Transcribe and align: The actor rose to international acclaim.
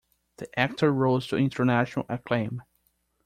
The 0.37 0.59
actor 0.59 0.91
rose 0.91 1.27
to 1.27 1.35
international 1.37 2.07
acclaim. 2.09 2.63